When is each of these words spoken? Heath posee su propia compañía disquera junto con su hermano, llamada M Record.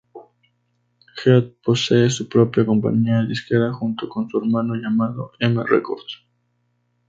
Heath 1.17 1.57
posee 1.63 2.09
su 2.09 2.27
propia 2.27 2.65
compañía 2.65 3.21
disquera 3.23 3.71
junto 3.71 4.09
con 4.09 4.27
su 4.27 4.39
hermano, 4.39 4.73
llamada 4.73 5.25
M 5.41 5.63
Record. 5.63 6.01